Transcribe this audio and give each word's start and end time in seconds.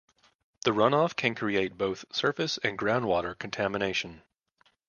The 0.63 0.71
runoff 0.71 1.15
can 1.15 1.35
create 1.35 1.77
both 1.77 2.05
surface 2.11 2.57
and 2.63 2.75
groundwater 2.75 3.37
contamination. 3.37 4.23